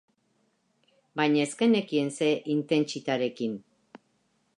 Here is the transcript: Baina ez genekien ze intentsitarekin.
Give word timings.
Baina 1.19 1.43
ez 1.43 1.51
genekien 1.59 2.09
ze 2.15 2.31
intentsitarekin. 2.57 3.55